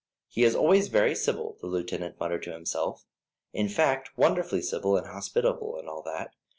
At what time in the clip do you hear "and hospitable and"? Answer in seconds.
4.97-5.87